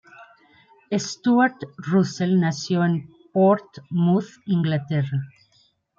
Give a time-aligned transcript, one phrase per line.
[0.97, 1.57] Stuart
[1.91, 5.21] Russell nació en Portsmouth, Inglaterra.